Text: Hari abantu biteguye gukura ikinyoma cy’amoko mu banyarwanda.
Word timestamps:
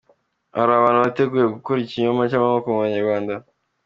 Hari 0.57 0.71
abantu 0.75 0.99
biteguye 1.07 1.45
gukura 1.55 1.79
ikinyoma 1.81 2.21
cy’amoko 2.29 2.65
mu 2.73 2.79
banyarwanda. 2.85 3.33